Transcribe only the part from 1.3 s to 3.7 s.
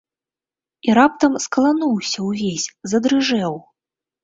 скалануўся ўвесь, задрыжэў.